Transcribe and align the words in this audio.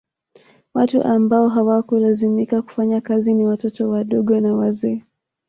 Watu 0.73 1.01
ambao 1.03 1.49
hawakulazimika 1.49 2.61
kufanya 2.61 3.01
kazi 3.01 3.33
ni 3.33 3.45
watoto 3.45 3.89
wadogo 3.89 4.39
na 4.39 4.53
wazee 4.53 5.03